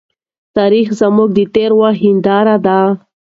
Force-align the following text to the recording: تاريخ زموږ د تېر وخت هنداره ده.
تاريخ 0.57 0.87
زموږ 1.01 1.29
د 1.37 1.39
تېر 1.55 1.71
وخت 1.79 1.99
هنداره 2.05 2.55
ده. 2.65 2.79